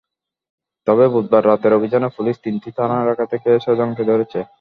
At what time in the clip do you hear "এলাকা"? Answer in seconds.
3.03-3.25